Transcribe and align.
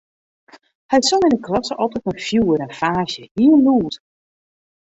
Hy 0.93 0.99
song 1.07 1.25
yn 1.27 1.35
'e 1.35 1.39
klasse 1.47 1.75
altyd 1.83 2.03
mei 2.09 2.23
fjoer 2.27 2.63
en 2.65 2.75
faasje, 2.79 3.23
heel 3.37 3.57
lûd. 3.67 3.95